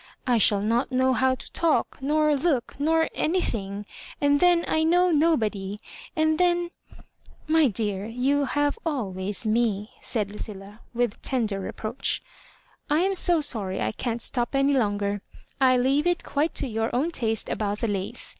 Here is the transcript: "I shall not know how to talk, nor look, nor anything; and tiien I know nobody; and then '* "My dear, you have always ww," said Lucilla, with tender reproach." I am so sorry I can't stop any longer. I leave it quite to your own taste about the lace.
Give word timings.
"I 0.35 0.39
shall 0.39 0.61
not 0.61 0.91
know 0.91 1.13
how 1.13 1.35
to 1.35 1.51
talk, 1.51 1.99
nor 2.01 2.35
look, 2.35 2.73
nor 2.79 3.07
anything; 3.13 3.85
and 4.19 4.39
tiien 4.41 4.65
I 4.67 4.83
know 4.83 5.11
nobody; 5.11 5.79
and 6.15 6.39
then 6.39 6.71
'* 7.05 7.47
"My 7.55 7.67
dear, 7.67 8.07
you 8.07 8.45
have 8.45 8.79
always 8.83 9.45
ww," 9.45 9.89
said 9.99 10.31
Lucilla, 10.31 10.79
with 10.95 11.21
tender 11.21 11.59
reproach." 11.59 12.23
I 12.89 13.01
am 13.01 13.13
so 13.13 13.41
sorry 13.41 13.79
I 13.79 13.91
can't 13.91 14.23
stop 14.23 14.55
any 14.55 14.73
longer. 14.73 15.21
I 15.61 15.77
leave 15.77 16.07
it 16.07 16.23
quite 16.23 16.55
to 16.55 16.67
your 16.67 16.89
own 16.95 17.11
taste 17.11 17.47
about 17.47 17.81
the 17.81 17.87
lace. 17.87 18.27